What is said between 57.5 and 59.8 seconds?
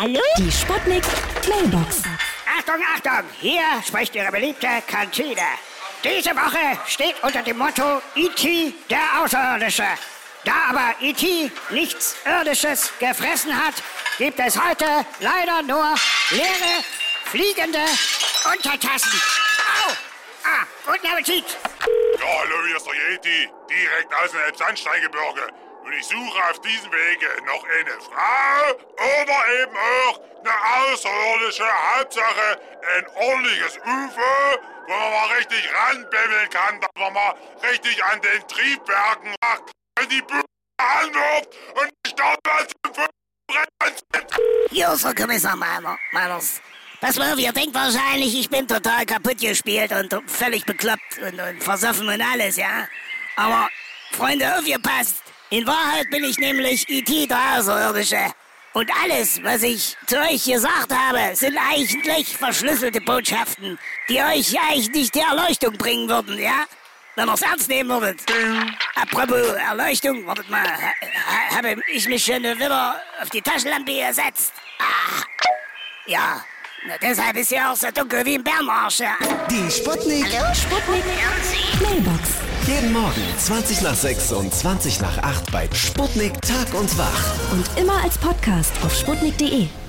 Außerirdische. Und alles, was